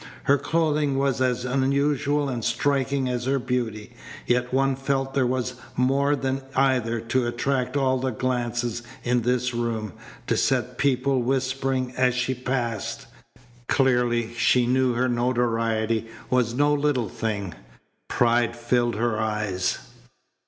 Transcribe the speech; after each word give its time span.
Her 0.23 0.39
clothing 0.39 0.97
was 0.97 1.21
as 1.21 1.45
unusual 1.45 2.27
and 2.27 2.43
striking 2.43 3.07
as 3.07 3.25
her 3.25 3.37
beauty, 3.37 3.93
yet 4.25 4.51
one 4.51 4.75
felt 4.75 5.13
there 5.13 5.27
was 5.27 5.59
more 5.77 6.15
than 6.15 6.41
either 6.55 6.99
to 6.99 7.27
attract 7.27 7.77
all 7.77 7.99
the 7.99 8.09
glances 8.09 8.81
in 9.03 9.21
this 9.21 9.53
room, 9.53 9.93
to 10.25 10.35
set 10.35 10.79
people 10.79 11.21
whispering 11.21 11.93
as 11.95 12.15
she 12.15 12.33
passed. 12.33 13.05
Clearly 13.69 14.33
she 14.33 14.65
knew 14.65 14.93
her 14.93 15.07
notoriety 15.07 16.07
was 16.31 16.55
no 16.55 16.73
little 16.73 17.07
thing. 17.07 17.53
Pride 18.07 18.55
filled 18.55 18.95
her 18.95 19.19
eyes. 19.21 19.77